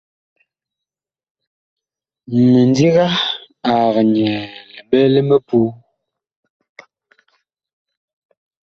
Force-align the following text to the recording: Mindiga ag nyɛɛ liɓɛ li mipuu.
Mindiga 2.49 3.07
ag 3.73 3.93
nyɛɛ 4.13 4.41
liɓɛ 4.87 5.01
li 5.13 5.21
mipuu. 5.29 5.67